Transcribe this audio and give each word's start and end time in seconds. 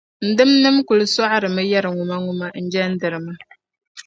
N 0.27 0.29
dimnim’ 0.37 0.77
kul 0.87 1.01
sɔɣirimi 1.15 1.63
yɛri 1.71 1.89
ŋumaŋuma 1.97 2.47
n-jɛndiri 2.63 3.19
ma. 3.25 3.33